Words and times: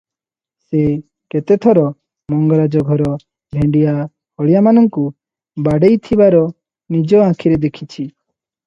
ସେ 0.69 0.79
କେତେ 1.33 1.57
ଥର 1.65 1.83
ମଙ୍ଗରାଜ 2.35 2.83
ଘର 2.89 3.11
ଭେଣ୍ତିଆ 3.59 3.95
ହଳିଆମାନଙ୍କୁ 3.99 5.05
ବାଡ଼େଇଥିବାର 5.69 6.45
ନିଜ 6.97 7.25
ଆଖିରେ 7.31 7.65
ଦେଖିଛି। 7.69 8.11